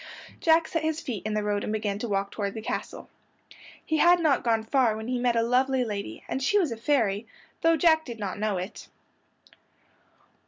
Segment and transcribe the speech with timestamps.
[0.39, 3.07] Jack set his feet in the road and began to walk toward the castle.
[3.85, 6.75] He had not gone far when he met a lovely lady, and she was a
[6.77, 7.27] fairy,
[7.61, 8.87] though Jack did not know it.